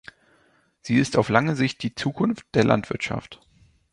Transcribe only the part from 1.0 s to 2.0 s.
auf lange Sicht die